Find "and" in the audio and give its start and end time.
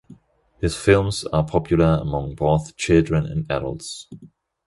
3.27-3.45